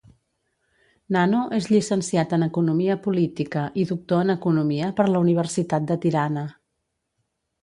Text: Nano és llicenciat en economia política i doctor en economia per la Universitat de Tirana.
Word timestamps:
Nano 1.15 1.41
és 1.57 1.67
llicenciat 1.73 2.33
en 2.37 2.45
economia 2.45 2.95
política 3.03 3.67
i 3.83 3.85
doctor 3.91 4.25
en 4.27 4.35
economia 4.37 4.91
per 5.01 5.07
la 5.13 5.23
Universitat 5.27 5.87
de 5.93 5.99
Tirana. 6.09 6.49